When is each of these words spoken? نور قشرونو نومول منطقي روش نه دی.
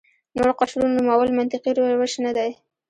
نور 0.35 0.49
قشرونو 0.59 0.95
نومول 0.97 1.29
منطقي 1.39 1.71
روش 1.95 2.13
نه 2.25 2.31
دی. 2.37 2.51